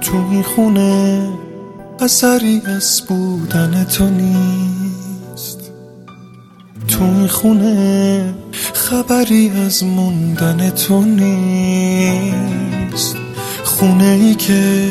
تو 0.00 0.16
این 0.30 0.42
خونه 0.42 1.28
اثری 2.00 2.62
از 2.76 3.02
بودن 3.08 3.84
تو 3.84 4.04
نیست. 4.04 5.72
تو 6.88 7.04
این 7.04 7.26
خونه 7.26 8.34
خبری 8.74 9.52
از 9.66 9.84
موندن 9.84 10.70
تو 10.70 11.02
نیست. 11.02 13.16
خونه 13.64 14.04
ای 14.04 14.34
که 14.34 14.88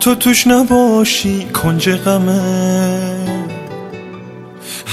تو 0.00 0.14
توش 0.14 0.46
نباشی 0.46 1.44
کنج 1.44 1.90
غمه. 1.90 3.33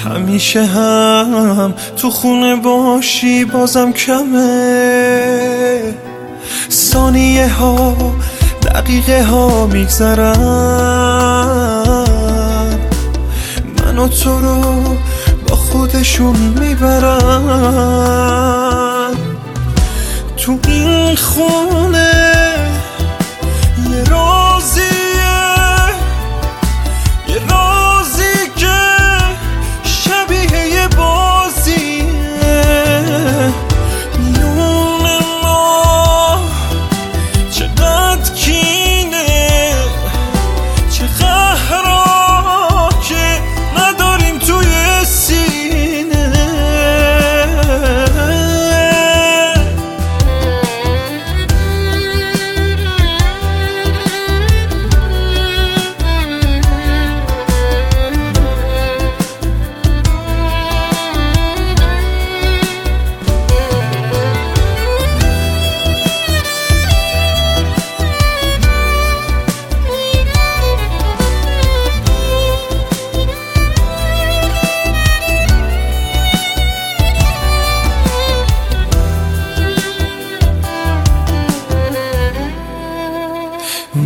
همیشه 0.05 0.65
هم 0.65 1.73
تو 1.97 2.09
خونه 2.09 2.55
باشی 2.55 3.45
بازم 3.45 3.91
کمه. 3.91 5.81
ثانیه 6.71 7.53
ها 7.53 7.95
دقیقه 8.63 9.23
ها 9.23 9.65
میگذرن. 9.65 10.37
من 13.77 13.97
و 13.97 14.07
تو 14.07 14.39
رو 14.39 14.61
با 15.47 15.55
خودشون 15.55 16.35
می‌برن. 16.35 17.81
تو 20.37 20.57
این 20.67 21.15
خونه 21.15 22.30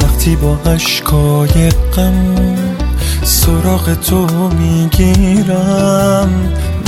وقتی 0.02 0.36
با 0.36 0.58
اشکای 0.66 1.70
غم 1.70 2.56
سراغ 3.24 3.94
تو 3.94 4.28
می‌گیرم. 4.50 6.30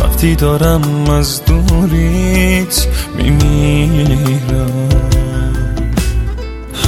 وقتی 0.04 0.36
دارم 0.36 1.10
از 1.10 1.42
دوریت 1.46 2.88
میمیرم. 3.18 4.90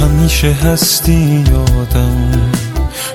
همیشه 0.00 0.52
هستی 0.52 1.44
یادم 1.50 2.50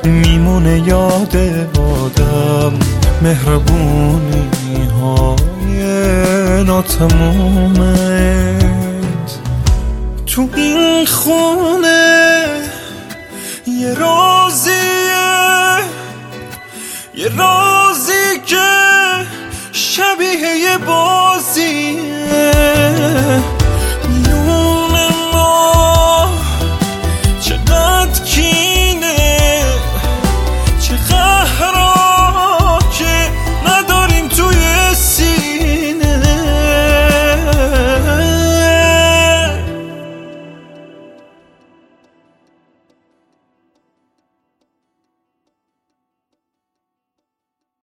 میمونه 0.04 0.84
یاد 0.88 1.38
آدم. 1.80 2.74
مهربونی 3.22 4.88
های 5.02 5.84
ناتمومت 6.64 8.55
تو 10.36 10.50
این 10.56 11.06
خونه 11.06 12.46
یه 13.68 13.94
رازیه 13.94 14.76
یه 17.14 17.38
راز 17.38 17.75